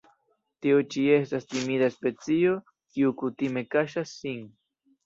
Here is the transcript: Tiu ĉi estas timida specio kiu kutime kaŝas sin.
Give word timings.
Tiu 0.65 0.79
ĉi 0.95 1.03
estas 1.17 1.45
timida 1.51 1.91
specio 1.97 2.57
kiu 2.73 3.17
kutime 3.23 3.67
kaŝas 3.77 4.21
sin. 4.25 4.47